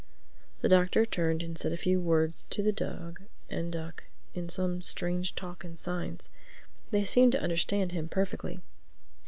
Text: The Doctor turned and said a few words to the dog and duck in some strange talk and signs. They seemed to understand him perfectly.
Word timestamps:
The 0.61 0.67
Doctor 0.69 1.05
turned 1.05 1.43
and 1.43 1.55
said 1.55 1.71
a 1.71 1.77
few 1.77 1.99
words 2.01 2.43
to 2.49 2.63
the 2.63 2.71
dog 2.71 3.21
and 3.51 3.71
duck 3.71 4.05
in 4.33 4.49
some 4.49 4.81
strange 4.81 5.35
talk 5.35 5.63
and 5.63 5.77
signs. 5.77 6.31
They 6.89 7.05
seemed 7.05 7.33
to 7.33 7.43
understand 7.43 7.91
him 7.91 8.09
perfectly. 8.09 8.61